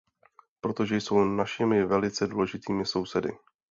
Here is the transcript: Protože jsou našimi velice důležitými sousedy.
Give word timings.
Protože 0.61 0.95
jsou 0.95 1.23
našimi 1.25 1.85
velice 1.85 2.27
důležitými 2.27 2.85
sousedy. 2.85 3.37